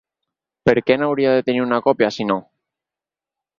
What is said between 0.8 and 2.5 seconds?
què n'hauria de tenir una còpia, sinó?